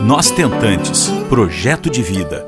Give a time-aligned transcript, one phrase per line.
[0.00, 2.46] Nós Tentantes Projeto de Vida.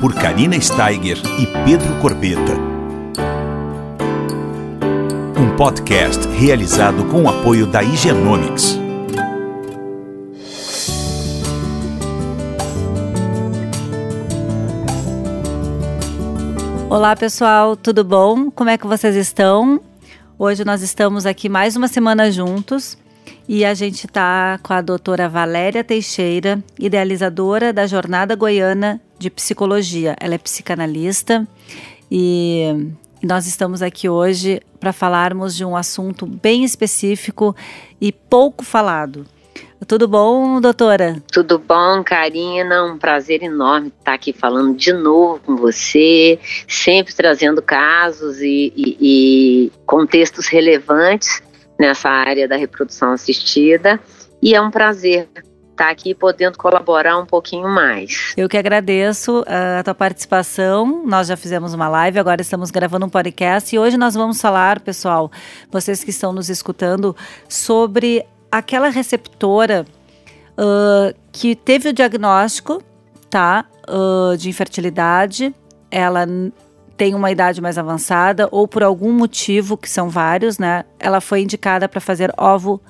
[0.00, 2.54] Por Karina Steiger e Pedro Corbeta.
[5.38, 8.78] Um podcast realizado com o apoio da Higienomics.
[16.88, 18.50] Olá pessoal, tudo bom?
[18.50, 19.80] Como é que vocês estão?
[20.38, 22.96] Hoje nós estamos aqui mais uma semana juntos
[23.48, 30.16] e a gente está com a doutora Valéria Teixeira, idealizadora da Jornada Goiana de Psicologia.
[30.20, 31.46] Ela é psicanalista
[32.10, 32.92] e
[33.22, 37.54] nós estamos aqui hoje para falarmos de um assunto bem específico
[38.00, 39.26] e pouco falado.
[39.86, 41.22] Tudo bom, doutora?
[41.30, 42.84] Tudo bom, Karina.
[42.84, 48.96] Um prazer enorme estar aqui falando de novo com você, sempre trazendo casos e, e,
[49.00, 51.42] e contextos relevantes
[51.78, 54.00] nessa área da reprodução assistida.
[54.42, 55.28] E é um prazer
[55.74, 58.32] estar aqui podendo colaborar um pouquinho mais.
[58.36, 61.04] Eu que agradeço ah, a tua participação.
[61.04, 64.80] Nós já fizemos uma live, agora estamos gravando um podcast e hoje nós vamos falar,
[64.80, 65.30] pessoal,
[65.70, 67.14] vocês que estão nos escutando,
[67.48, 69.84] sobre aquela receptora
[70.52, 72.82] uh, que teve o diagnóstico,
[73.28, 75.54] tá, uh, de infertilidade.
[75.90, 76.26] Ela
[76.96, 80.84] tem uma idade mais avançada ou por algum motivo, que são vários, né?
[80.98, 82.80] Ela foi indicada para fazer ovo,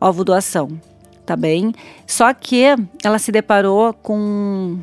[0.00, 0.80] ovo doação,
[1.26, 1.74] tá bem?
[2.06, 2.64] Só que
[3.02, 4.78] ela se deparou com,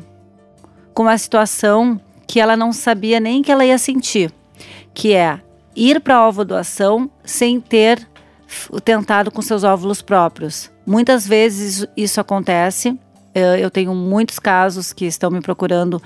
[0.92, 4.32] com uma situação que ela não sabia nem que ela ia sentir,
[4.92, 5.40] que é
[5.74, 8.06] ir para ovo doação sem ter
[8.84, 10.70] tentado com seus óvulos próprios.
[10.86, 12.98] Muitas vezes isso acontece.
[13.34, 16.00] Eu tenho muitos casos que estão me procurando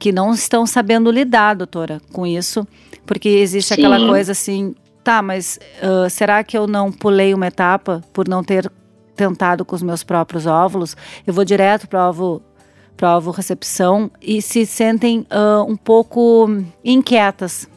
[0.00, 2.66] que não estão sabendo lidar, doutora, com isso,
[3.04, 3.74] porque existe Sim.
[3.74, 8.42] aquela coisa assim, tá, mas uh, será que eu não pulei uma etapa por não
[8.42, 8.72] ter
[9.14, 10.96] tentado com os meus próprios óvulos?
[11.26, 12.42] Eu vou direto para ovo
[12.96, 16.48] para ovo recepção e se sentem uh, um pouco
[16.84, 17.68] inquietas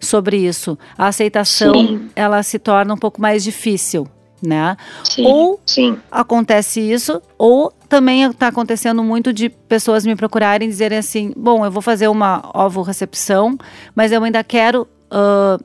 [0.00, 0.78] sobre isso.
[0.98, 2.10] A aceitação Sim.
[2.16, 4.08] ela se torna um pouco mais difícil
[4.42, 4.76] né?
[5.04, 5.98] Sim, ou sim.
[6.10, 11.64] acontece isso, ou também está acontecendo muito de pessoas me procurarem e dizerem assim: bom,
[11.64, 13.58] eu vou fazer uma ovo recepção,
[13.94, 15.62] mas eu ainda quero uh,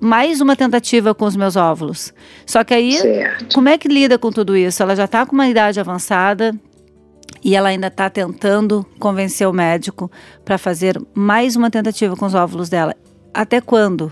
[0.00, 2.14] mais uma tentativa com os meus óvulos.
[2.46, 3.54] Só que aí, certo.
[3.54, 4.82] como é que lida com tudo isso?
[4.82, 6.52] Ela já está com uma idade avançada.
[7.46, 10.10] E ela ainda está tentando convencer o médico
[10.46, 12.96] para fazer mais uma tentativa com os óvulos dela.
[13.34, 14.10] Até quando?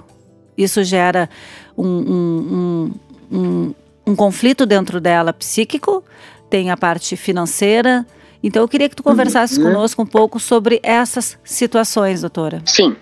[0.55, 1.31] Isso gera
[1.75, 2.93] um, um,
[3.33, 3.75] um,
[4.07, 6.05] um conflito dentro dela psíquico,
[6.53, 8.05] tem a parte financeira.
[8.43, 9.65] Então, eu queria que tu conversasses uhum.
[9.65, 12.61] conosco um pouco sobre essas situações, doutora.
[12.67, 12.95] Sim.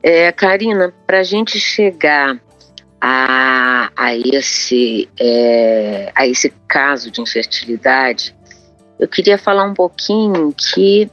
[0.00, 2.40] É, Karina, para a gente chegar
[3.00, 8.32] a, a, esse, é, a esse caso de infertilidade,
[8.96, 11.10] eu queria falar um pouquinho que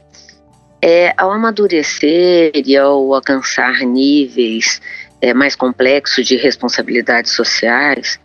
[0.80, 4.80] é, ao amadurecer e ao alcançar níveis
[5.20, 8.20] é, mais complexos de responsabilidades sociais,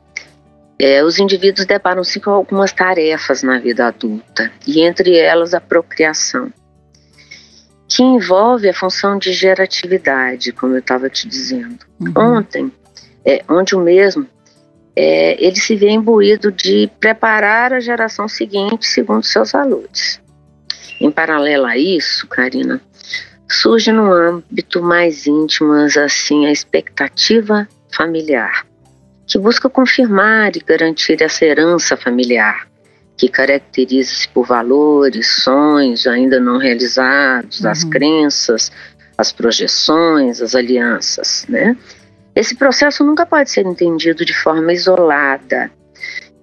[0.80, 6.54] é, os indivíduos deparam-se com algumas tarefas na vida adulta, e entre elas a procriação,
[7.88, 11.80] que envolve a função de geratividade, como eu estava te dizendo.
[12.00, 12.38] Uhum.
[12.38, 12.72] Ontem,
[13.26, 14.28] é, onde o mesmo,
[14.96, 20.22] é, ele se vê imbuído de preparar a geração seguinte segundo seus valores.
[21.00, 22.82] Em paralelo a isso, Karina,
[23.50, 28.67] surge no âmbito mais íntimo, assim, a expectativa familiar
[29.28, 32.66] que busca confirmar e garantir essa herança familiar,
[33.18, 37.70] que caracteriza-se por valores, sonhos ainda não realizados, uhum.
[37.70, 38.72] as crenças,
[39.18, 41.76] as projeções, as alianças, né?
[42.34, 45.72] Esse processo nunca pode ser entendido de forma isolada.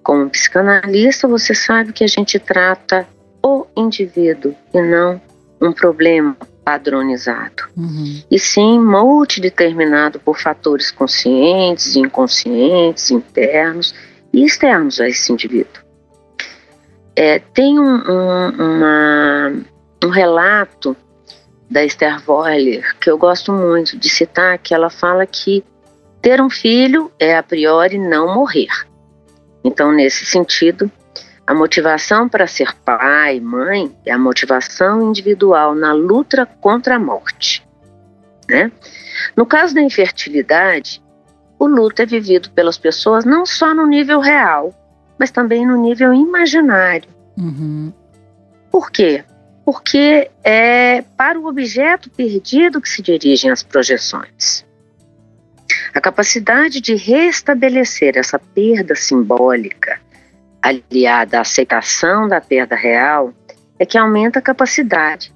[0.03, 3.07] Como psicanalista, você sabe que a gente trata
[3.41, 5.19] o indivíduo e não
[5.59, 8.23] um problema padronizado, uhum.
[8.29, 13.93] e sim multideterminado por fatores conscientes, inconscientes, internos
[14.33, 15.85] e externos a esse indivíduo.
[17.15, 19.53] É, tem um, um, uma,
[20.03, 20.97] um relato
[21.69, 25.63] da Esther Woller que eu gosto muito de citar, que ela fala que
[26.19, 28.71] ter um filho é a priori não morrer.
[29.63, 30.91] Então, nesse sentido,
[31.47, 37.65] a motivação para ser pai, mãe, é a motivação individual na luta contra a morte.
[38.49, 38.71] Né?
[39.35, 41.03] No caso da infertilidade,
[41.59, 44.73] o luto é vivido pelas pessoas não só no nível real,
[45.19, 47.09] mas também no nível imaginário.
[47.37, 47.93] Uhum.
[48.71, 49.23] Por quê?
[49.63, 54.65] Porque é para o objeto perdido que se dirigem as projeções.
[55.93, 59.99] A capacidade de restabelecer essa perda simbólica
[60.67, 63.33] aliada à aceitação da perda real,
[63.77, 65.33] é que aumenta a capacidade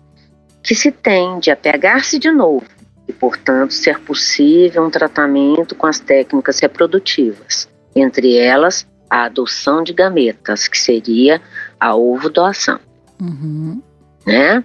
[0.63, 2.65] que se tem de apegar-se de novo
[3.07, 9.93] e, portanto, ser possível um tratamento com as técnicas reprodutivas, entre elas a adoção de
[9.93, 11.41] gametas, que seria
[11.79, 12.79] a ovo-doação.
[13.19, 13.81] Uhum.
[14.25, 14.63] Né?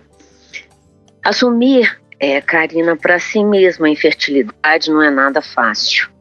[1.25, 6.14] Assumir, é, Karina, para si mesma a infertilidade não é nada fácil.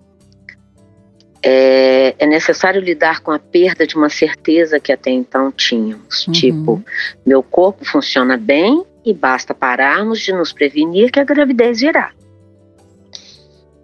[1.46, 6.26] É, é, necessário lidar com a perda de uma certeza que até então tínhamos.
[6.26, 6.34] Uhum.
[6.34, 6.84] Tipo,
[7.26, 12.12] meu corpo funciona bem e basta pararmos de nos prevenir que a gravidez virá.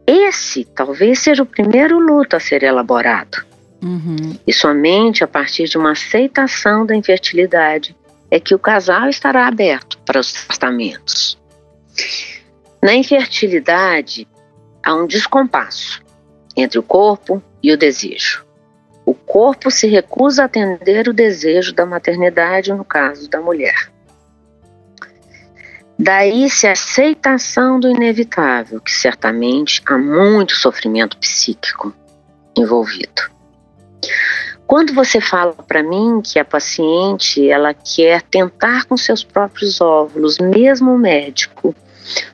[0.07, 3.45] Esse talvez seja o primeiro luto a ser elaborado.
[3.83, 4.37] Uhum.
[4.47, 7.95] E somente a partir de uma aceitação da infertilidade
[8.31, 11.37] é que o casal estará aberto para os tratamentos.
[12.81, 14.27] Na infertilidade,
[14.83, 16.01] há um descompasso
[16.59, 18.45] entre o corpo e o desejo.
[19.05, 23.91] O corpo se recusa a atender o desejo da maternidade no caso da mulher.
[25.97, 31.93] Daí-se a aceitação do inevitável, que certamente há muito sofrimento psíquico
[32.55, 33.23] envolvido.
[34.65, 40.37] Quando você fala para mim que a paciente ela quer tentar com seus próprios óvulos,
[40.37, 41.75] mesmo o médico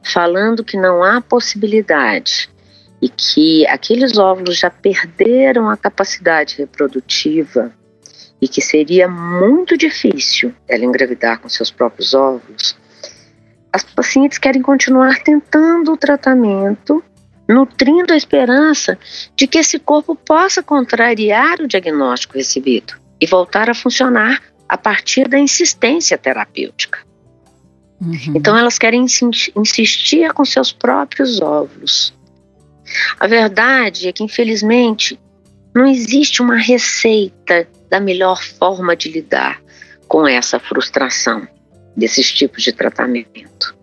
[0.03, 2.49] falando que não há possibilidade
[3.05, 7.71] e que aqueles óvulos já perderam a capacidade reprodutiva
[8.41, 12.75] e que seria muito difícil ela engravidar com seus próprios óvulos,
[13.71, 17.03] as pacientes querem continuar tentando o tratamento
[17.47, 18.97] nutrindo a esperança
[19.35, 25.27] de que esse corpo possa contrariar o diagnóstico recebido e voltar a funcionar a partir
[25.27, 26.97] da insistência terapêutica.
[28.01, 28.33] Uhum.
[28.35, 29.05] Então, elas querem
[29.55, 32.14] insistir com seus próprios óvulos.
[33.19, 35.19] A verdade é que, infelizmente,
[35.73, 39.61] não existe uma receita da melhor forma de lidar
[40.07, 41.47] com essa frustração
[41.95, 43.75] desses tipos de tratamento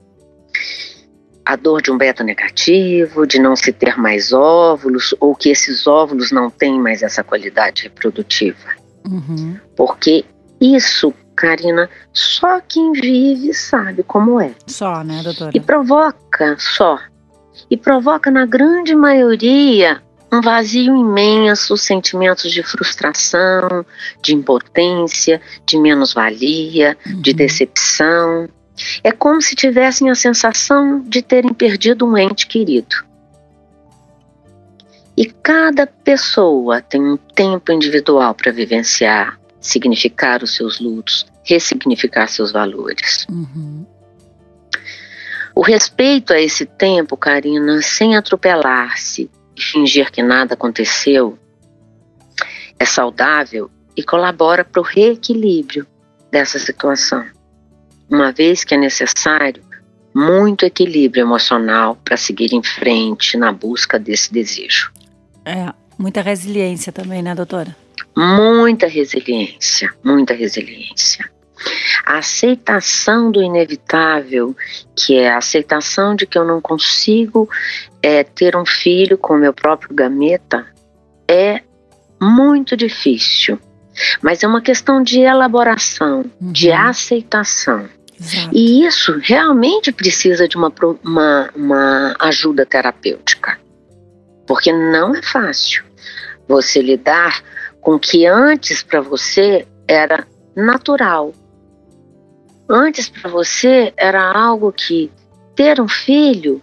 [1.44, 5.86] a dor de um beta negativo, de não se ter mais óvulos, ou que esses
[5.86, 8.70] óvulos não têm mais essa qualidade reprodutiva.
[9.04, 9.58] Uhum.
[9.76, 10.24] Porque
[10.60, 14.52] isso, Karina, só quem vive sabe como é.
[14.66, 15.50] Só, né, doutora?
[15.54, 16.98] E provoca, só.
[17.70, 20.02] E provoca na grande maioria
[20.32, 23.84] um vazio imenso, sentimentos de frustração,
[24.22, 27.20] de impotência, de menos-valia, uhum.
[27.20, 28.48] de decepção.
[29.04, 33.04] É como se tivessem a sensação de terem perdido um ente querido.
[35.14, 42.50] E cada pessoa tem um tempo individual para vivenciar, significar os seus lutos, ressignificar seus
[42.50, 43.26] valores.
[43.30, 43.84] Uhum.
[45.54, 51.38] O respeito a esse tempo, Karina, sem atropelar-se e fingir que nada aconteceu,
[52.78, 55.86] é saudável e colabora para o reequilíbrio
[56.30, 57.24] dessa situação
[58.12, 59.62] uma vez que é necessário
[60.14, 64.92] muito equilíbrio emocional para seguir em frente na busca desse desejo.
[65.46, 67.74] É, muita resiliência também, né, doutora?
[68.14, 71.30] Muita resiliência, muita resiliência.
[72.04, 74.56] A aceitação do inevitável,
[74.96, 77.48] que é a aceitação de que eu não consigo
[78.02, 80.66] é, ter um filho com meu próprio gameta,
[81.28, 81.60] é
[82.20, 83.58] muito difícil.
[84.20, 86.52] Mas é uma questão de elaboração, uhum.
[86.52, 87.88] de aceitação.
[88.18, 88.50] Exato.
[88.52, 90.72] E isso realmente precisa de uma,
[91.04, 93.58] uma, uma ajuda terapêutica.
[94.46, 95.84] Porque não é fácil
[96.46, 97.42] você lidar
[97.80, 101.34] com o que antes para você era natural.
[102.68, 105.10] Antes para você era algo que
[105.54, 106.62] ter um filho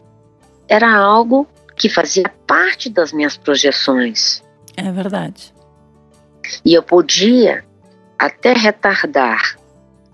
[0.67, 4.43] era algo que fazia parte das minhas projeções.
[4.77, 5.53] É verdade.
[6.63, 7.63] E eu podia
[8.17, 9.59] até retardar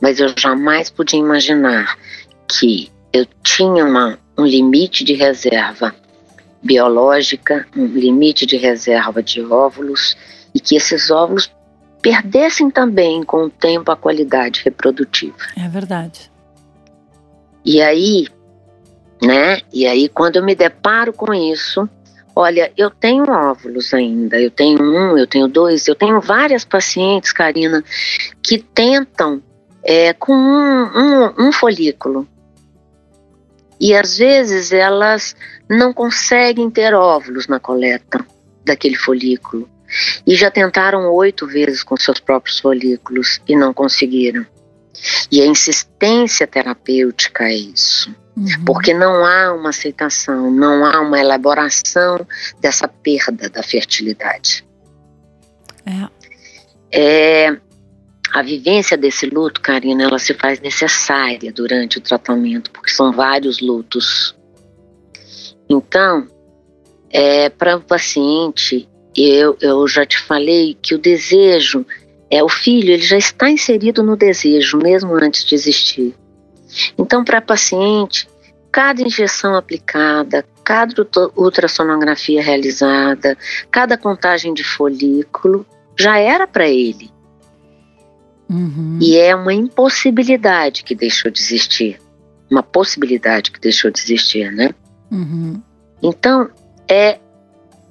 [0.01, 1.97] mas eu jamais podia imaginar
[2.47, 5.95] que eu tinha uma, um limite de reserva
[6.61, 10.15] biológica, um limite de reserva de óvulos
[10.53, 11.51] e que esses óvulos
[12.05, 15.35] perdessem também com o tempo a qualidade reprodutiva.
[15.57, 16.31] É verdade.
[17.65, 18.27] E aí,
[19.19, 19.61] né?
[19.73, 21.89] E aí quando eu me deparo com isso,
[22.35, 27.33] olha, eu tenho óvulos ainda, eu tenho um, eu tenho dois, eu tenho várias pacientes,
[27.33, 27.83] Karina,
[28.39, 29.41] que tentam
[29.83, 32.27] é, com um, um, um folículo.
[33.79, 35.35] E às vezes elas
[35.67, 38.23] não conseguem ter óvulos na coleta
[38.63, 39.67] daquele folículo.
[40.25, 44.45] E já tentaram oito vezes com seus próprios folículos e não conseguiram.
[45.31, 48.13] E a insistência terapêutica é isso.
[48.35, 48.65] Uhum.
[48.65, 52.25] Porque não há uma aceitação, não há uma elaboração
[52.59, 54.65] dessa perda da fertilidade.
[56.91, 57.47] É.
[57.47, 57.57] é,
[58.33, 63.61] a vivência desse luto, Karina, ela se faz necessária durante o tratamento, porque são vários
[63.61, 64.35] lutos.
[65.69, 66.27] Então,
[67.09, 71.85] é, para o paciente, eu, eu já te falei que o desejo,
[72.29, 76.15] é o filho, ele já está inserido no desejo, mesmo antes de existir.
[76.97, 78.27] Então, para a paciente,
[78.71, 83.37] cada injeção aplicada, cada ultrassonografia realizada,
[83.71, 85.65] cada contagem de folículo,
[85.97, 87.09] já era para ele.
[88.49, 88.99] Uhum.
[89.01, 91.99] E é uma impossibilidade que deixou de existir.
[92.51, 94.71] Uma possibilidade que deixou de existir, né?
[95.11, 95.61] Uhum.
[96.01, 96.49] Então,
[96.87, 97.19] é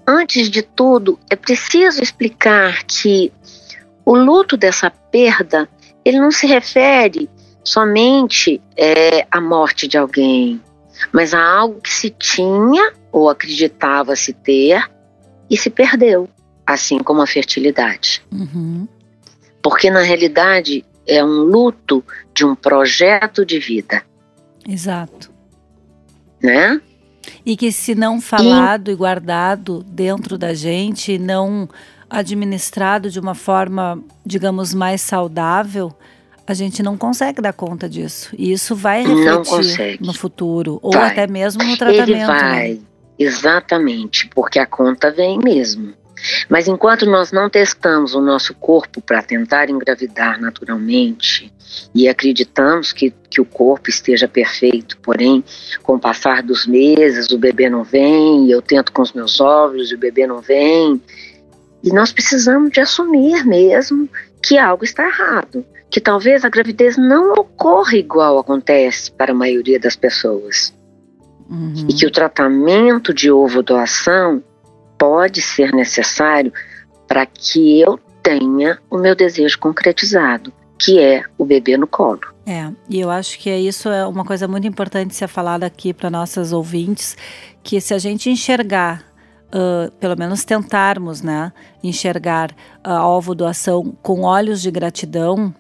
[0.07, 3.33] antes de tudo, é preciso explicar que
[4.05, 5.69] o luto dessa perda,
[6.05, 7.29] ele não se refere
[7.63, 10.61] somente é, à morte de alguém,
[11.13, 14.91] mas a algo que se tinha ou acreditava se ter
[15.49, 16.29] e se perdeu,
[16.67, 18.23] assim como a fertilidade.
[18.31, 18.87] Uhum.
[19.63, 24.03] Porque na realidade é um luto de um projeto de vida.
[24.69, 25.31] Exato.
[26.43, 26.81] Né?
[27.45, 31.69] E que se não falado e, guardado dentro da gente, não
[32.09, 35.95] administrado de uma forma, digamos, mais saudável,
[36.47, 38.31] a gente não consegue dar conta disso.
[38.39, 41.11] E isso vai refletir no futuro, ou vai.
[41.11, 42.11] até mesmo no tratamento.
[42.11, 42.27] Ele né?
[42.27, 42.79] vai, né?
[43.19, 45.93] exatamente, porque a conta vem mesmo.
[46.49, 51.53] Mas enquanto nós não testamos o nosso corpo para tentar engravidar naturalmente
[51.95, 55.45] e acreditamos que, que o corpo esteja perfeito, porém,
[55.83, 59.91] com o passar dos meses, o bebê não vem, eu tento com os meus óvulos
[59.91, 61.01] e o bebê não vem.
[61.83, 64.09] E nós precisamos de assumir mesmo
[64.43, 69.79] que algo está errado, que talvez a gravidez não ocorra igual acontece para a maioria
[69.79, 70.73] das pessoas.
[71.49, 71.87] Uhum.
[71.89, 74.43] E que o tratamento de ovo doação
[75.05, 76.51] pode ser necessário
[77.07, 82.23] para que eu tenha o meu desejo concretizado, que é o bebê no colo.
[82.47, 86.09] É, e eu acho que isso é uma coisa muito importante ser falada aqui para
[86.09, 87.19] nossas ouvintes,
[87.63, 89.13] que se a gente enxergar
[89.57, 92.51] Uh, pelo menos tentarmos, né, enxergar
[92.83, 95.55] a ovo doação com olhos de gratidão,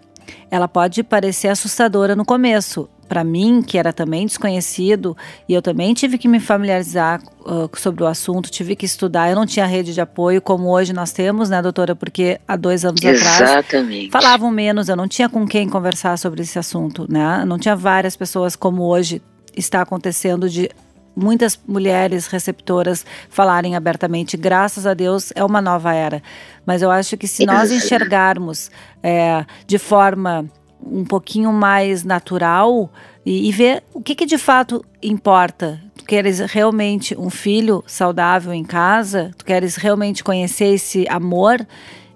[0.50, 5.16] ela pode parecer assustadora no começo, para mim, que era também desconhecido,
[5.48, 9.30] e eu também tive que me familiarizar uh, sobre o assunto, tive que estudar.
[9.30, 11.94] Eu não tinha rede de apoio como hoje nós temos, né, doutora?
[11.94, 14.08] Porque há dois anos Exatamente.
[14.08, 17.44] atrás falavam menos, eu não tinha com quem conversar sobre esse assunto, né?
[17.44, 19.22] Não tinha várias pessoas como hoje
[19.56, 20.68] está acontecendo de
[21.16, 24.36] muitas mulheres receptoras falarem abertamente.
[24.36, 26.22] Graças a Deus é uma nova era.
[26.66, 28.70] Mas eu acho que se nós enxergarmos
[29.02, 30.50] é, de forma
[30.86, 32.90] um pouquinho mais natural
[33.24, 35.80] e, e ver o que, que de fato importa.
[35.96, 39.30] Tu queres realmente um filho saudável em casa?
[39.38, 41.66] Tu queres realmente conhecer esse amor?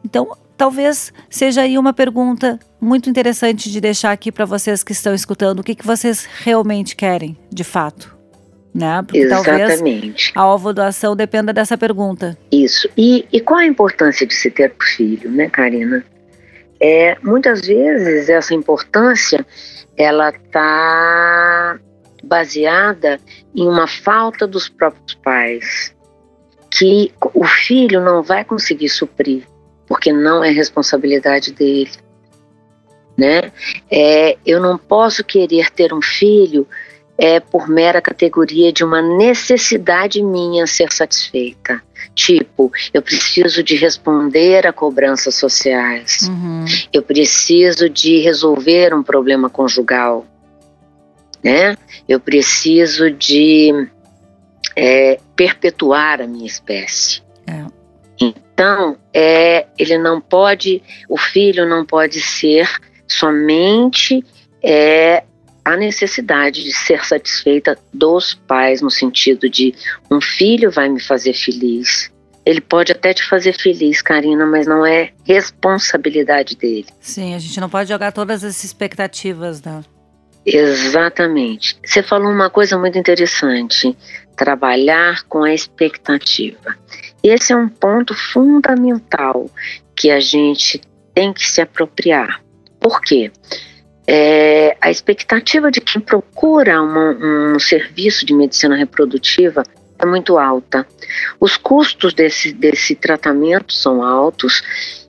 [0.04, 5.14] Então, talvez seja aí uma pergunta muito interessante de deixar aqui para vocês que estão
[5.14, 5.60] escutando.
[5.60, 8.16] O que, que vocês realmente querem, de fato?
[8.74, 9.02] Né?
[9.02, 9.76] Porque Exatamente.
[9.76, 12.36] talvez a ovo doação dependa dessa pergunta.
[12.52, 12.88] Isso.
[12.96, 16.04] E, e qual a importância de se ter filho, né, Karina?
[16.80, 19.44] É, muitas vezes essa importância
[19.96, 21.78] ela está
[22.22, 23.18] baseada
[23.54, 25.94] em uma falta dos próprios pais,
[26.70, 29.44] que o filho não vai conseguir suprir,
[29.86, 31.90] porque não é responsabilidade dele.
[33.16, 33.50] Né?
[33.90, 36.66] É, eu não posso querer ter um filho
[37.20, 41.82] é por mera categoria de uma necessidade minha ser satisfeita.
[42.14, 46.64] Tipo, eu preciso de responder a cobranças sociais, uhum.
[46.92, 50.26] eu preciso de resolver um problema conjugal,
[51.42, 51.76] né?
[52.08, 53.72] Eu preciso de
[54.74, 57.22] é, perpetuar a minha espécie.
[57.46, 57.64] É.
[58.20, 62.68] Então, é, ele não pode, o filho não pode ser
[63.06, 64.24] somente
[64.62, 65.22] é,
[65.68, 69.74] a necessidade de ser satisfeita dos pais, no sentido de
[70.10, 72.10] um filho vai me fazer feliz.
[72.46, 76.86] Ele pode até te fazer feliz, Karina, mas não é responsabilidade dele.
[77.00, 79.84] Sim, a gente não pode jogar todas as expectativas, né?
[80.46, 81.78] Exatamente.
[81.84, 83.94] Você falou uma coisa muito interessante:
[84.34, 86.74] trabalhar com a expectativa.
[87.22, 89.50] Esse é um ponto fundamental
[89.94, 90.80] que a gente
[91.12, 92.42] tem que se apropriar.
[92.80, 93.30] Por quê?
[94.10, 97.10] É, a expectativa de quem procura uma,
[97.54, 99.62] um serviço de medicina reprodutiva
[99.98, 100.86] é muito alta.
[101.38, 104.62] Os custos desse, desse tratamento são altos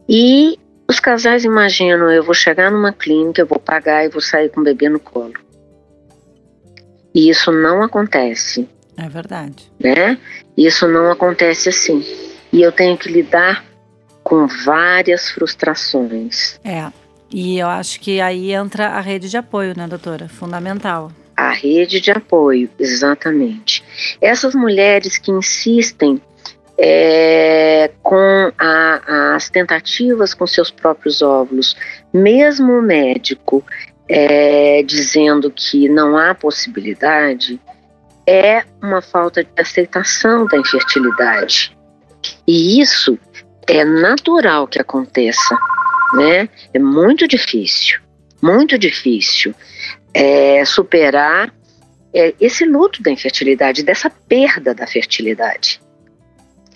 [0.08, 4.50] e os casais imaginam: eu vou chegar numa clínica, eu vou pagar e vou sair
[4.50, 5.34] com o bebê no colo.
[7.16, 8.68] E isso não acontece.
[8.98, 9.72] É verdade.
[9.80, 10.18] Né?
[10.58, 12.04] Isso não acontece assim.
[12.52, 13.64] E eu tenho que lidar
[14.24, 16.60] com várias frustrações.
[16.66, 16.92] É.
[17.32, 20.28] E eu acho que aí entra a rede de apoio, né, doutora?
[20.28, 21.12] Fundamental.
[21.36, 23.84] A rede de apoio, exatamente.
[24.20, 26.22] Essas mulheres que insistem
[26.78, 31.76] é, com a, as tentativas com seus próprios óvulos,
[32.14, 33.64] mesmo o médico
[34.08, 37.60] é, dizendo que não há possibilidade,
[38.26, 41.78] é uma falta de aceitação da infertilidade.
[42.48, 43.18] E isso
[43.68, 45.56] é natural que aconteça,
[46.14, 46.50] né?
[46.74, 48.00] É muito difícil,
[48.42, 49.54] muito difícil
[50.14, 51.54] é, superar
[52.14, 55.82] é, esse luto da infertilidade, dessa perda da fertilidade.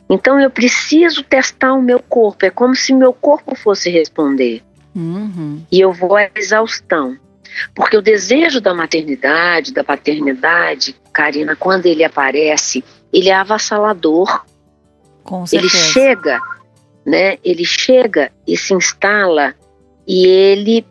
[0.10, 4.62] Então eu preciso testar o meu corpo, é como se meu corpo fosse responder.
[4.96, 5.66] Uhum.
[5.72, 7.18] E eu vou à exaustão.
[7.76, 14.44] Porque o desejo da maternidade, da paternidade, Karina, quando ele aparece, ele é avassalador.
[15.24, 15.76] Com certeza.
[15.76, 16.40] Ele chega,
[17.06, 17.38] né?
[17.44, 19.54] Ele chega e se instala
[20.08, 20.86] e ele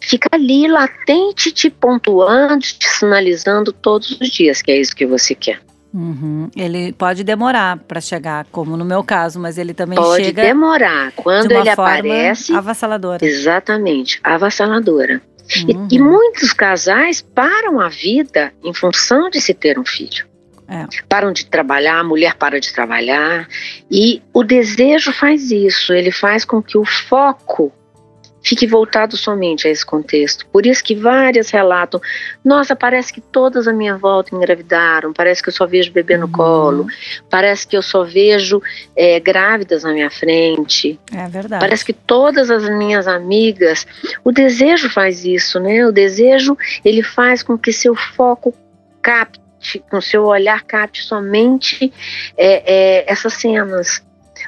[0.00, 5.34] fica ali latente, te pontuando, te sinalizando todos os dias que é isso que você
[5.34, 5.60] quer.
[5.92, 6.50] Uhum.
[6.54, 10.42] Ele pode demorar para chegar, como no meu caso, mas ele também pode chega.
[10.42, 11.12] Pode demorar.
[11.12, 12.52] Quando de ele aparece.
[12.52, 13.24] Avassaladora.
[13.24, 15.22] Exatamente, avassaladora.
[15.56, 15.88] Uhum.
[15.90, 20.26] E, e, muitos casais param a vida em função de se ter um filho.
[20.68, 20.86] É.
[21.08, 23.48] Param de trabalhar, a mulher para de trabalhar.
[23.90, 27.72] E o desejo faz isso, ele faz com que o foco
[28.46, 30.46] fique voltado somente a esse contexto.
[30.46, 32.00] Por isso que várias relatam:
[32.44, 36.26] nossa, parece que todas à minha volta engravidaram, parece que eu só vejo bebê no
[36.26, 36.32] uhum.
[36.32, 36.86] colo,
[37.28, 38.62] parece que eu só vejo
[38.94, 40.98] é, grávidas na minha frente.
[41.12, 41.60] É verdade.
[41.60, 43.86] Parece que todas as minhas amigas.
[44.22, 45.84] O desejo faz isso, né?
[45.84, 48.54] O desejo ele faz com que seu foco
[49.66, 51.92] capte, com seu olhar capte somente
[52.36, 54.02] é, é, essas cenas.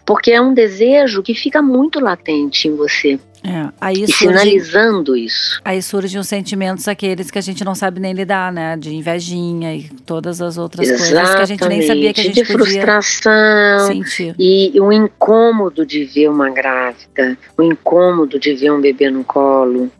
[0.06, 3.18] Porque é um desejo que fica muito latente em você.
[3.42, 5.60] É, aí e surge, sinalizando isso.
[5.64, 8.76] Aí surgem os sentimentos aqueles que a gente não sabe nem lidar, né?
[8.76, 11.14] De invejinha e todas as outras Exatamente.
[11.14, 14.34] coisas que a gente nem sabia que a gente de frustração sentir.
[14.38, 19.90] E o incômodo de ver uma grávida, o incômodo de ver um bebê no colo,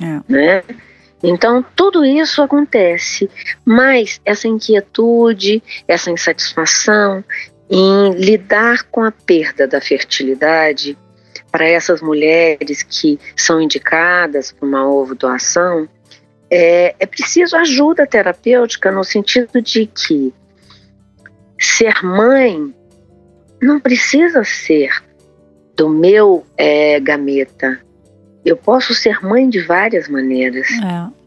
[0.00, 0.20] é.
[0.28, 0.62] né?
[1.22, 3.30] Então, tudo isso acontece,
[3.64, 7.24] mas essa inquietude, essa insatisfação
[7.70, 10.98] em lidar com a perda da fertilidade
[11.50, 15.88] para essas mulheres que são indicadas para uma ovo doação,
[16.50, 20.34] é, é preciso ajuda terapêutica no sentido de que
[21.58, 22.74] ser mãe
[23.60, 24.90] não precisa ser
[25.76, 27.80] do meu é, gameta.
[28.44, 30.66] Eu posso ser mãe de várias maneiras.
[30.70, 31.22] É.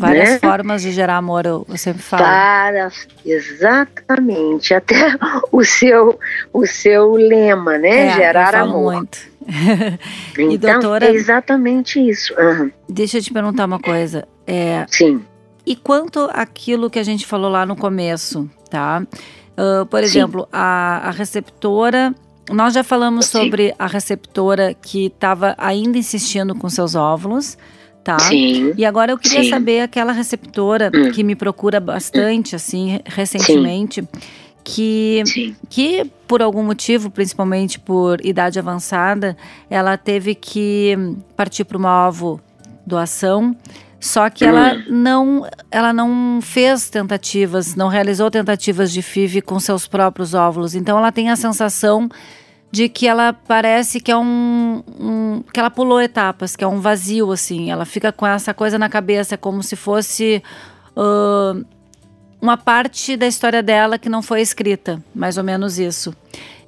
[0.00, 0.38] Várias né?
[0.38, 2.22] formas de gerar amor, eu sempre falo.
[2.22, 4.72] Várias, exatamente.
[4.72, 5.14] Até
[5.52, 6.18] o seu,
[6.52, 8.06] o seu lema, né?
[8.06, 8.94] É, gerar eu falo amor.
[8.94, 9.18] muito.
[10.38, 12.34] então, e doutora, é exatamente isso.
[12.34, 12.70] Uhum.
[12.88, 14.26] Deixa eu te perguntar uma coisa.
[14.46, 15.22] É, Sim.
[15.66, 19.02] E quanto aquilo que a gente falou lá no começo, tá?
[19.52, 22.14] Uh, por exemplo, a, a receptora
[22.52, 23.38] nós já falamos Sim.
[23.38, 27.56] sobre a receptora que estava ainda insistindo com seus óvulos
[28.02, 28.18] tá?
[28.18, 28.72] Sim.
[28.76, 29.50] E agora eu queria Sim.
[29.50, 31.10] saber aquela receptora hum.
[31.12, 34.08] que me procura bastante, assim, recentemente, Sim.
[34.64, 35.56] que Sim.
[35.68, 39.36] que por algum motivo, principalmente por idade avançada,
[39.68, 40.96] ela teve que
[41.36, 42.40] partir para uma ovo
[42.86, 43.54] doação.
[44.02, 44.84] Só que ela Hum.
[44.88, 50.74] não, ela não fez tentativas, não realizou tentativas de FIV com seus próprios óvulos.
[50.74, 52.08] Então ela tem a sensação
[52.70, 56.80] de que ela parece que é um, um, que ela pulou etapas, que é um
[56.80, 57.70] vazio assim.
[57.70, 60.42] Ela fica com essa coisa na cabeça, como se fosse
[60.96, 61.64] uh,
[62.40, 66.14] uma parte da história dela que não foi escrita, mais ou menos isso.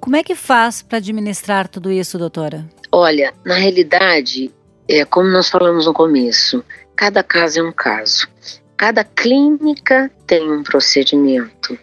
[0.01, 2.69] Como é que faz para administrar tudo isso, doutora?
[2.91, 4.51] Olha, na realidade,
[4.89, 6.65] é como nós falamos no começo,
[6.97, 8.29] cada caso é um caso.
[8.77, 11.79] Cada clínica tem um procedimento.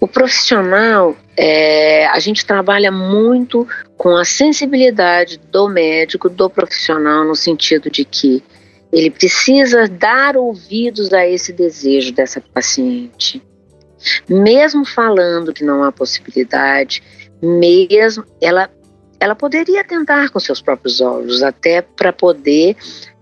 [0.00, 7.36] O profissional, é, a gente trabalha muito com a sensibilidade do médico, do profissional, no
[7.36, 8.42] sentido de que
[8.92, 13.42] ele precisa dar ouvidos a esse desejo dessa paciente.
[14.28, 17.02] Mesmo falando que não há possibilidade,
[17.40, 18.70] mesmo ela,
[19.18, 22.76] ela poderia tentar com seus próprios olhos, até para poder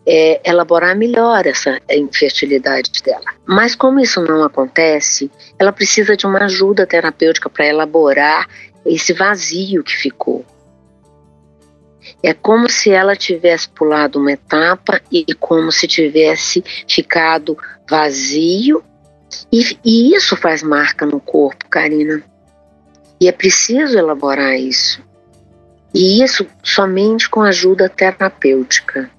[0.07, 3.25] é, elaborar melhor essa infertilidade dela.
[3.47, 8.49] Mas como isso não acontece, ela precisa de uma ajuda terapêutica para elaborar
[8.85, 10.45] esse vazio que ficou.
[12.23, 17.57] É como se ela tivesse pulado uma etapa e como se tivesse ficado
[17.89, 18.83] vazio.
[19.53, 22.23] E, e isso faz marca no corpo, Karina.
[23.21, 25.03] E é preciso elaborar isso.
[25.95, 29.11] E isso somente com ajuda terapêutica,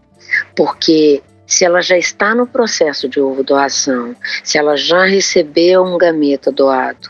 [0.55, 5.97] porque se ela já está no processo de ovo doação, se ela já recebeu um
[5.97, 7.09] gameta doado,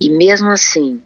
[0.00, 1.02] e mesmo assim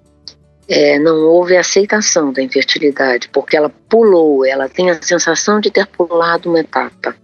[0.69, 5.87] é, não houve aceitação da infertilidade, porque ela pulou, ela tem a sensação de ter
[5.87, 7.17] pulado uma etapa.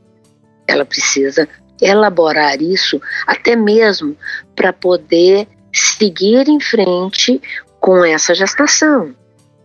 [0.67, 1.47] Ela precisa
[1.81, 4.17] elaborar isso até mesmo
[4.57, 7.43] para poder seguir em frente
[7.81, 9.15] com essa gestação.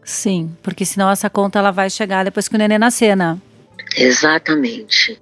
[0.03, 3.37] Sim, porque senão essa conta ela vai chegar depois que o neném nascer, né?
[3.95, 5.19] Exatamente.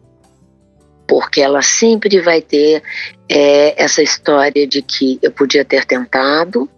[1.08, 2.84] Porque ela sempre vai ter
[3.30, 6.69] é, essa história de que eu podia ter tentado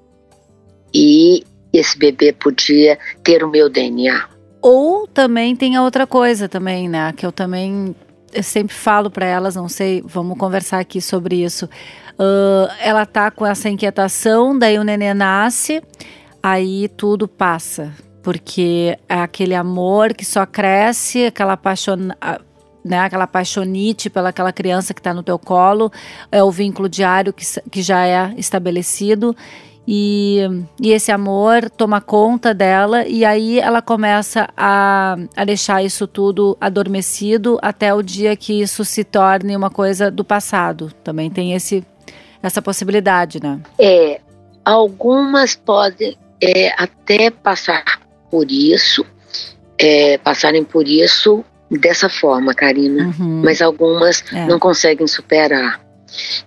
[0.93, 4.29] e esse bebê podia ter o meu DNA.
[4.61, 7.13] Ou também tem a outra coisa também, né?
[7.15, 7.95] Que eu também
[8.33, 11.65] eu sempre falo para elas, não sei, vamos conversar aqui sobre isso.
[11.65, 15.81] Uh, ela tá com essa inquietação, daí o neném nasce,
[16.41, 17.91] aí tudo passa.
[18.29, 21.95] Porque é aquele amor que só cresce, aquela paixão,
[22.85, 25.91] né, aquela paixonite pelaquela criança que está no teu colo,
[26.31, 29.35] é o vínculo diário que, que já é estabelecido.
[29.87, 30.41] E,
[30.79, 36.55] e, esse amor toma conta dela e aí ela começa a, a deixar isso tudo
[36.61, 40.93] adormecido até o dia que isso se torne uma coisa do passado.
[41.03, 41.83] Também tem esse,
[42.43, 43.59] essa possibilidade, né?
[43.79, 44.21] É,
[44.63, 47.98] algumas podem é, até passar
[48.29, 49.05] por isso,
[49.77, 53.41] é, passarem por isso dessa forma, Karina, uhum.
[53.43, 54.45] mas algumas é.
[54.47, 55.79] não conseguem superar.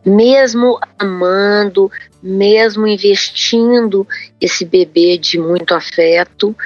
[0.05, 1.90] Mesmo amando,
[2.23, 4.07] mesmo investindo
[4.40, 6.57] esse bebê de muito afeto,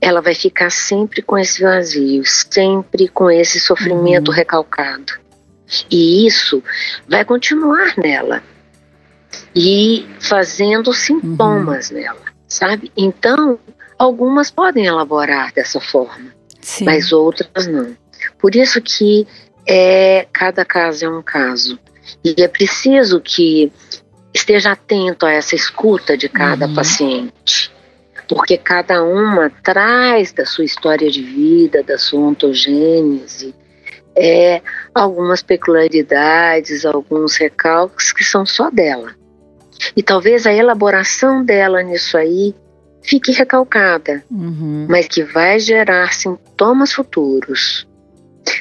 [0.00, 4.34] ela vai ficar sempre com esse vazio, sempre com esse sofrimento uhum.
[4.34, 5.14] recalcado.
[5.90, 6.62] E isso
[7.08, 8.42] vai continuar nela
[9.54, 11.96] e fazendo sintomas uhum.
[11.96, 12.92] nela, sabe?
[12.96, 13.58] Então,
[14.02, 16.84] algumas podem elaborar dessa forma, Sim.
[16.84, 17.96] mas outras não.
[18.38, 19.26] Por isso que
[19.66, 21.78] é, cada caso é um caso.
[22.24, 23.72] E é preciso que
[24.34, 26.74] esteja atento a essa escuta de cada uhum.
[26.74, 27.72] paciente,
[28.28, 33.54] porque cada uma traz da sua história de vida, da sua ontogênese,
[34.16, 34.60] é,
[34.92, 39.14] algumas peculiaridades, alguns recalques que são só dela.
[39.96, 42.54] E talvez a elaboração dela nisso aí
[43.02, 44.86] fique recalcada, uhum.
[44.88, 47.86] mas que vai gerar sintomas futuros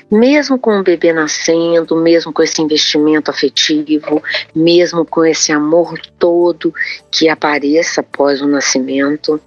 [0.09, 4.21] mesmo com o bebê nascendo, mesmo com esse investimento afetivo,
[4.53, 6.73] mesmo com esse amor todo
[7.09, 9.39] que apareça após o nascimento,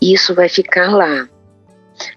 [0.00, 1.28] isso vai ficar lá,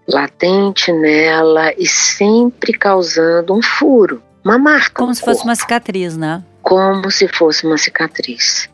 [0.07, 4.95] latente nela e sempre causando um furo, uma marca.
[4.95, 5.35] Como se corpo.
[5.35, 6.43] fosse uma cicatriz, né?
[6.61, 8.69] Como se fosse uma cicatriz.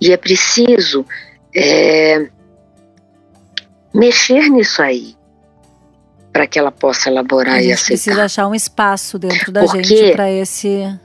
[0.00, 1.06] E é preciso
[1.54, 2.28] é,
[3.98, 5.16] mexer nisso aí
[6.32, 7.88] para que ela possa elaborar a gente e aceitar.
[7.88, 10.98] precisa achar um espaço dentro da Porque gente para esse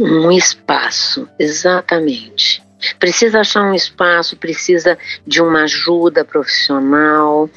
[0.00, 2.62] um espaço, exatamente.
[2.98, 7.50] Precisa achar um espaço, precisa de uma ajuda profissional,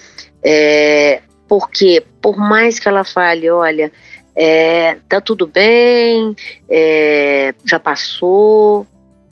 [0.44, 3.92] é, porque por mais que ela fale, olha,
[4.36, 6.36] é, tá tudo bem,
[6.70, 8.86] é, já passou,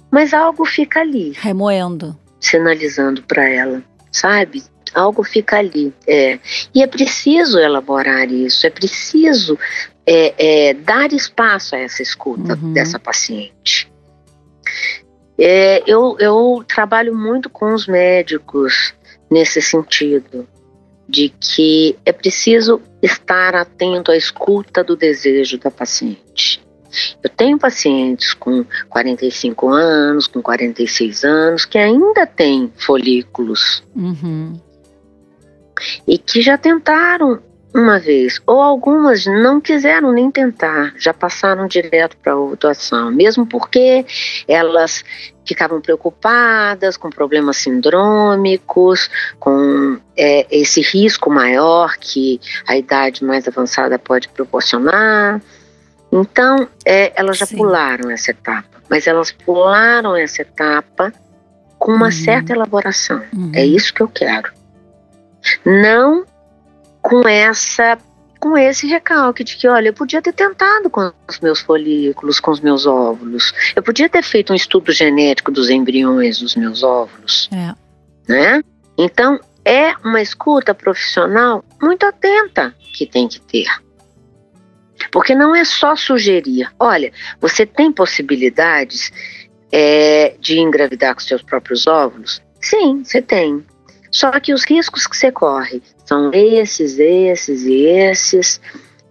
[0.09, 4.63] mas algo fica ali, remoendo, sinalizando para ela, sabe?
[4.93, 5.93] Algo fica ali.
[6.07, 6.39] É.
[6.73, 9.57] E é preciso elaborar isso, é preciso
[10.05, 12.73] é, é, dar espaço a essa escuta uhum.
[12.73, 13.91] dessa paciente.
[15.37, 18.93] É, eu, eu trabalho muito com os médicos
[19.29, 20.47] nesse sentido,
[21.07, 26.61] de que é preciso estar atento à escuta do desejo da paciente.
[27.23, 33.81] Eu tenho pacientes com 45 anos, com 46 anos, que ainda têm folículos.
[33.95, 34.59] Uhum
[36.07, 37.39] e que já tentaram
[37.73, 43.45] uma vez, ou algumas não quiseram nem tentar, já passaram direto para a doação, mesmo
[43.45, 44.05] porque
[44.47, 45.03] elas
[45.45, 49.09] ficavam preocupadas com problemas sindrômicos,
[49.39, 55.41] com é, esse risco maior que a idade mais avançada pode proporcionar.
[56.11, 57.55] Então, é, elas já Sim.
[57.55, 61.13] pularam essa etapa, mas elas pularam essa etapa
[61.79, 62.11] com uma uhum.
[62.11, 63.21] certa elaboração.
[63.21, 63.51] É uhum.
[63.55, 64.60] É isso que eu quero.
[65.65, 66.25] Não
[67.01, 67.97] com essa
[68.39, 72.49] com esse recalque de que, olha, eu podia ter tentado com os meus folículos, com
[72.49, 73.53] os meus óvulos.
[73.75, 77.47] Eu podia ter feito um estudo genético dos embriões dos meus óvulos.
[77.53, 77.75] É.
[78.27, 78.63] Né?
[78.97, 83.67] Então, é uma escuta profissional muito atenta que tem que ter.
[85.11, 86.67] Porque não é só sugerir.
[86.79, 89.11] Olha, você tem possibilidades
[89.71, 92.41] é, de engravidar com seus próprios óvulos?
[92.59, 93.63] Sim, você tem.
[94.11, 98.59] Só que os riscos que você corre são esses, esses e esses,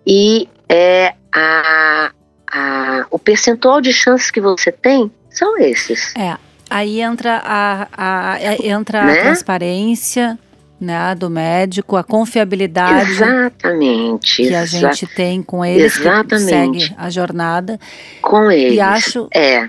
[0.06, 2.12] e é, a,
[2.52, 6.14] a, o percentual de chances que você tem são esses.
[6.16, 6.36] É,
[6.68, 9.12] aí entra a, a, a entra né?
[9.12, 10.38] a transparência,
[10.80, 16.78] né, do médico, a confiabilidade exatamente, que a gente tem com eles, exatamente.
[16.78, 17.78] que segue a jornada.
[18.22, 18.74] Com eles.
[18.74, 19.68] E acho é.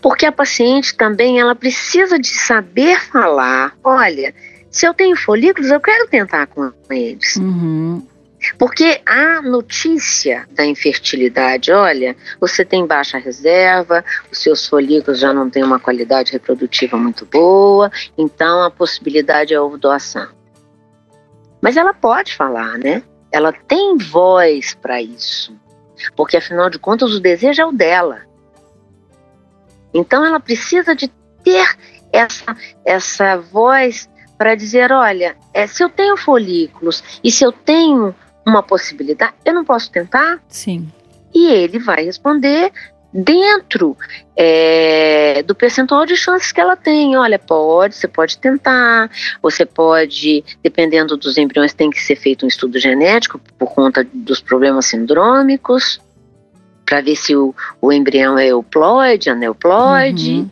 [0.00, 3.74] Porque a paciente também ela precisa de saber falar.
[3.84, 4.34] Olha,
[4.70, 7.36] se eu tenho folículos, eu quero tentar com eles.
[7.36, 8.06] Uhum.
[8.56, 15.50] Porque a notícia da infertilidade, olha, você tem baixa reserva, os seus folículos já não
[15.50, 20.28] têm uma qualidade reprodutiva muito boa, então a possibilidade é ovo doação.
[21.60, 23.02] Mas ela pode falar, né?
[23.32, 25.52] Ela tem voz para isso.
[26.16, 28.22] Porque afinal de contas o desejo é o dela.
[29.92, 31.08] Então ela precisa de
[31.42, 31.76] ter
[32.12, 38.14] essa, essa voz para dizer, olha, é, se eu tenho folículos e se eu tenho
[38.46, 40.40] uma possibilidade, eu não posso tentar?
[40.48, 40.88] Sim.
[41.34, 42.72] E ele vai responder
[43.12, 43.96] dentro
[44.36, 47.16] é, do percentual de chances que ela tem.
[47.16, 49.10] Olha, pode, você pode tentar,
[49.42, 54.40] você pode, dependendo dos embriões, tem que ser feito um estudo genético por conta dos
[54.40, 56.00] problemas sindrômicos,
[56.86, 60.48] para ver se o, o embrião é euploide, aneuploide.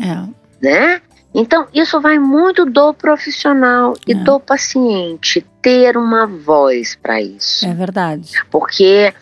[0.00, 0.36] Uhum.
[0.60, 0.66] É.
[0.66, 1.02] Né?
[1.34, 4.14] Então, isso vai muito do profissional e é.
[4.14, 7.66] do paciente ter uma voz para isso.
[7.66, 8.30] É verdade.
[8.50, 9.12] Porque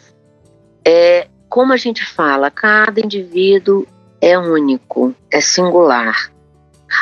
[0.85, 3.87] é, como a gente fala, cada indivíduo
[4.20, 6.31] é único, é singular.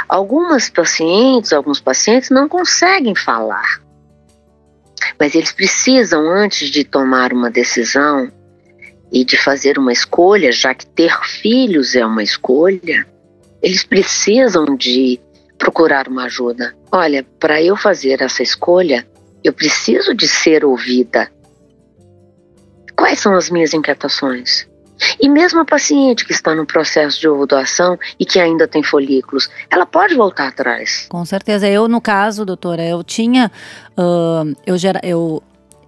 [0.09, 3.83] Algumas pacientes, alguns pacientes não conseguem falar,
[5.18, 8.31] mas eles precisam, antes de tomar uma decisão
[9.12, 13.07] e de fazer uma escolha, já que ter filhos é uma escolha,
[13.62, 15.20] eles precisam de
[15.59, 16.75] procurar uma ajuda.
[16.90, 19.07] Olha, para eu fazer essa escolha,
[19.44, 21.31] eu preciso de ser ouvida.
[22.96, 24.68] Quais são as minhas inquietações?
[25.18, 28.83] E mesmo a paciente que está no processo de ovo doação e que ainda tem
[28.83, 31.07] folículos, ela pode voltar atrás.
[31.09, 31.66] Com certeza.
[31.66, 33.51] Eu, no caso, doutora, eu tinha.
[33.92, 35.42] Uh, eu, gera, eu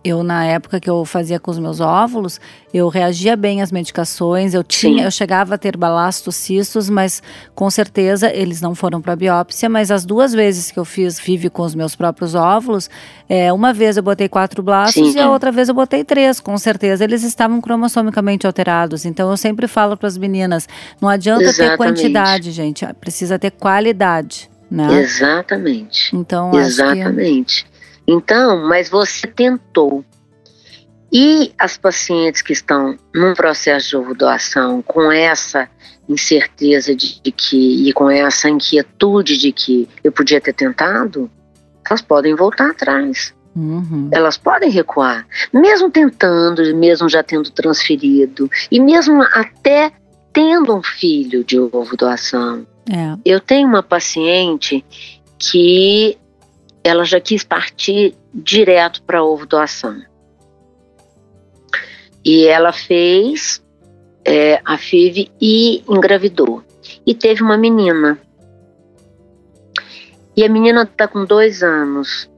[0.05, 2.41] eu na época que eu fazia com os meus óvulos,
[2.73, 5.05] eu reagia bem às medicações, eu tinha, Sim.
[5.05, 7.23] eu chegava a ter balastocitos, mas
[7.55, 11.49] com certeza eles não foram para biópsia, mas as duas vezes que eu fiz vive
[11.49, 12.91] com os meus próprios óvulos,
[13.29, 15.19] é, uma vez eu botei quatro blastos Sim.
[15.19, 19.05] e a outra vez eu botei três, com certeza eles estavam cromossomicamente alterados.
[19.05, 20.69] Então eu sempre falo para as meninas,
[21.01, 21.71] não adianta Exatamente.
[21.71, 24.51] ter quantidade, gente, precisa ter qualidade.
[24.71, 25.03] Né?
[25.03, 26.17] Exatamente.
[26.17, 27.67] Então, Exatamente.
[28.07, 30.05] Então, mas você tentou.
[31.13, 35.69] E as pacientes que estão num processo de ovo doação com essa
[36.09, 41.31] incerteza de, de, que e com essa inquietude de que eu podia ter tentado,
[41.89, 43.35] elas podem voltar atrás.
[43.55, 44.09] Uhum.
[44.11, 49.93] Elas podem recuar, mesmo tentando, mesmo já tendo transferido e mesmo até
[50.33, 52.67] tendo um filho de ovo doação.
[52.91, 53.17] É.
[53.25, 54.83] Eu tenho uma paciente
[55.39, 56.17] que
[56.85, 60.03] ela já quis partir direto para ovo doação.
[62.25, 63.63] E ela fez
[64.25, 66.63] é, a FIV e engravidou.
[67.07, 68.19] E teve uma menina.
[70.37, 72.31] E a menina está com dois anos.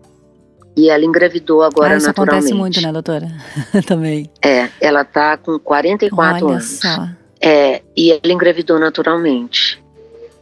[0.77, 2.47] E ela engravidou agora ah, isso naturalmente.
[2.47, 3.29] acontece muito, né, doutora?
[3.87, 4.29] Também.
[4.45, 6.81] É, ela está com 44 Olha anos.
[6.81, 7.09] Só.
[7.41, 9.83] É, e ela engravidou naturalmente.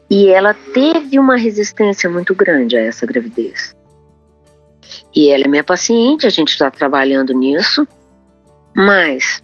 [0.08, 3.74] E ela teve uma resistência muito grande a essa gravidez.
[5.14, 7.86] E ela é minha paciente, a gente está trabalhando nisso,
[8.74, 9.42] mas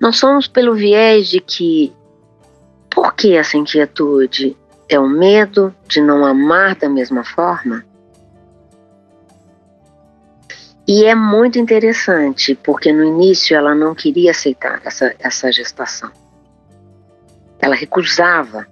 [0.00, 1.92] nós somos pelo viés de que
[2.90, 4.56] por que essa inquietude?
[4.88, 7.84] É o medo de não amar da mesma forma?
[10.86, 16.10] E é muito interessante, porque no início ela não queria aceitar essa, essa gestação.
[17.58, 18.66] Ela recusava.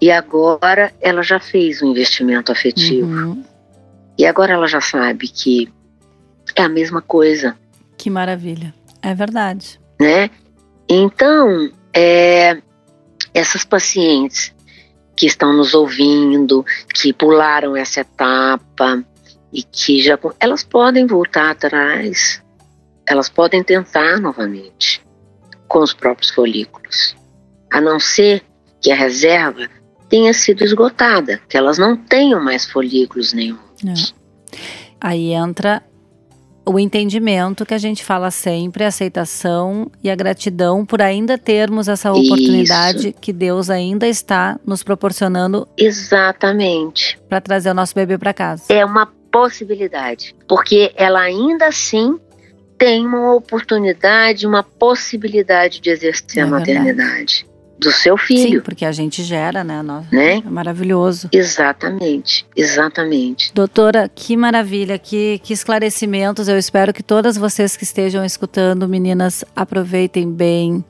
[0.00, 3.08] E agora ela já fez um investimento afetivo.
[3.08, 3.44] Uhum.
[4.20, 5.72] E agora ela já sabe que
[6.54, 7.56] é a mesma coisa.
[7.96, 8.74] Que maravilha.
[9.00, 9.80] É verdade.
[9.98, 10.28] Né?
[10.86, 12.60] Então, é,
[13.32, 14.54] essas pacientes
[15.16, 16.62] que estão nos ouvindo,
[16.94, 19.02] que pularam essa etapa
[19.50, 22.42] e que já elas podem voltar atrás,
[23.06, 25.02] elas podem tentar novamente
[25.66, 27.16] com os próprios folículos,
[27.72, 28.42] a não ser
[28.82, 29.66] que a reserva
[30.10, 33.69] tenha sido esgotada, que elas não tenham mais folículos nenhum.
[33.86, 33.94] É.
[35.00, 35.82] Aí entra
[36.64, 41.88] o entendimento que a gente fala sempre, a aceitação e a gratidão por ainda termos
[41.88, 43.18] essa oportunidade Isso.
[43.20, 45.66] que Deus ainda está nos proporcionando.
[45.76, 47.18] Exatamente.
[47.28, 48.64] Para trazer o nosso bebê para casa.
[48.68, 52.18] É uma possibilidade, porque ela ainda assim
[52.76, 57.49] tem uma oportunidade, uma possibilidade de exercer é a maternidade
[57.80, 58.58] do seu filho.
[58.58, 59.82] Sim, porque a gente gera, né?
[59.82, 60.36] né?
[60.36, 61.28] É maravilhoso.
[61.32, 63.52] Exatamente, exatamente.
[63.54, 66.46] Doutora, que maravilha, que, que esclarecimentos.
[66.46, 70.84] Eu espero que todas vocês que estejam escutando, meninas, aproveitem bem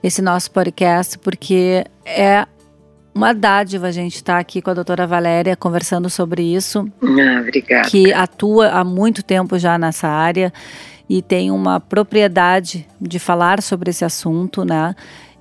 [0.00, 2.46] esse nosso podcast, porque é
[3.12, 6.88] uma dádiva a gente estar tá aqui com a doutora Valéria conversando sobre isso.
[7.02, 7.88] Ah, obrigada.
[7.88, 10.52] Que atua há muito tempo já nessa área
[11.08, 14.94] e tem uma propriedade de falar sobre esse assunto, né?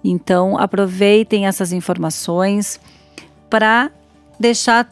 [0.10, 2.80] Então, aproveitem essas informações
[3.50, 3.92] para
[4.40, 4.90] deixar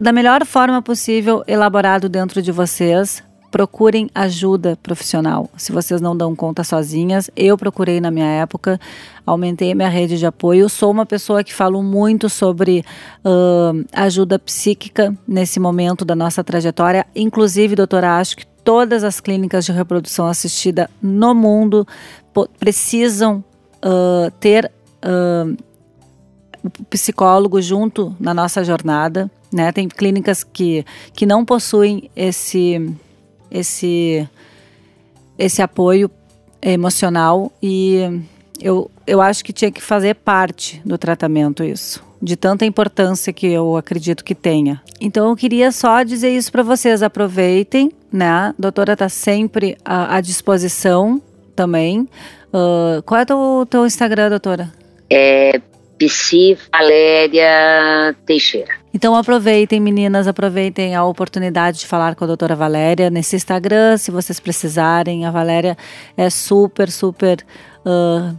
[0.00, 3.22] da melhor forma possível elaborado dentro de vocês.
[3.50, 5.50] Procurem ajuda profissional.
[5.58, 8.80] Se vocês não dão conta sozinhas, eu procurei na minha época,
[9.26, 10.70] aumentei minha rede de apoio.
[10.70, 12.82] Sou uma pessoa que falo muito sobre
[13.22, 17.06] uh, ajuda psíquica nesse momento da nossa trajetória.
[17.14, 21.86] Inclusive, doutora, acho que todas as clínicas de reprodução assistida no mundo
[22.58, 23.44] precisam
[23.84, 24.70] uh, ter
[25.04, 25.56] uh,
[26.62, 29.30] o psicólogo junto na nossa jornada.
[29.52, 29.70] Né?
[29.72, 32.94] Tem clínicas que, que não possuem esse,
[33.50, 34.26] esse,
[35.38, 36.10] esse apoio
[36.62, 38.22] emocional e
[38.60, 43.46] eu, eu acho que tinha que fazer parte do tratamento isso, de tanta importância que
[43.48, 44.80] eu acredito que tenha.
[45.00, 48.28] Então eu queria só dizer isso para vocês, aproveitem, né?
[48.28, 51.20] A doutora está sempre à, à disposição
[51.56, 52.08] também.
[52.52, 54.72] Uh, qual é o teu, teu Instagram, doutora?
[55.10, 55.60] É
[55.98, 58.74] Psi Valéria Teixeira.
[58.92, 64.10] Então aproveitem, meninas, aproveitem a oportunidade de falar com a doutora Valéria nesse Instagram, se
[64.10, 65.24] vocês precisarem.
[65.24, 65.76] A Valéria
[66.16, 67.38] é super, super
[67.86, 68.36] uh,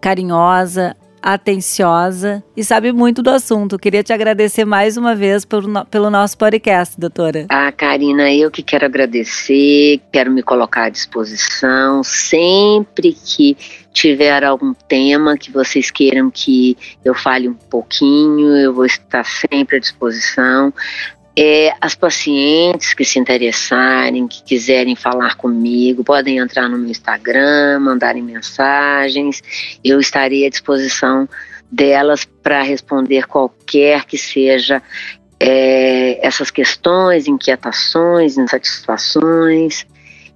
[0.00, 3.78] carinhosa, atenciosa e sabe muito do assunto.
[3.78, 7.46] Queria te agradecer mais uma vez pelo, pelo nosso podcast, doutora.
[7.48, 13.56] Ah, Karina, eu que quero agradecer, quero me colocar à disposição sempre que
[13.90, 19.76] tiver algum tema que vocês queiram que eu fale um pouquinho, eu vou estar sempre
[19.76, 20.74] à disposição.
[21.36, 27.80] É, as pacientes que se interessarem, que quiserem falar comigo, podem entrar no meu Instagram,
[27.80, 29.42] mandarem mensagens.
[29.82, 31.28] Eu estarei à disposição
[31.70, 34.80] delas para responder qualquer que seja
[35.40, 39.84] é, essas questões, inquietações, insatisfações.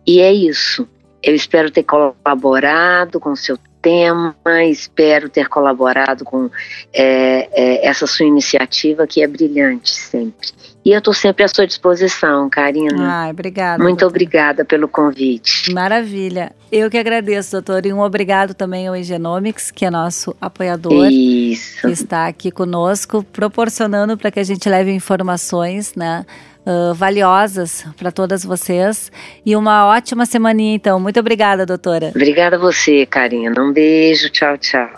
[0.05, 0.89] E é isso.
[1.23, 4.35] Eu espero ter colaborado com seu tema,
[4.69, 6.51] espero ter colaborado com
[6.93, 10.49] é, é, essa sua iniciativa que é brilhante sempre.
[10.85, 13.25] E eu estou sempre à sua disposição, Karina.
[13.25, 13.83] Ai, obrigada.
[13.83, 14.17] Muito doutora.
[14.17, 15.71] obrigada pelo convite.
[15.73, 16.53] Maravilha.
[16.73, 17.85] Eu que agradeço, doutor.
[17.85, 21.11] E um obrigado também ao Engenomics, que é nosso apoiador.
[21.11, 21.87] Isso.
[21.87, 26.25] Que está aqui conosco, proporcionando para que a gente leve informações, né?
[26.69, 29.11] Uh, valiosas para todas vocês
[29.47, 31.01] e uma ótima semaninha então.
[31.01, 32.09] Muito obrigada, doutora.
[32.15, 33.59] Obrigada a você, Karina.
[33.59, 34.91] Um beijo, tchau, tchau.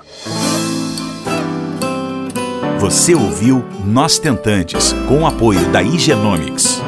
[2.80, 6.82] Você ouviu Nós Tentantes, com o apoio da Igenomics.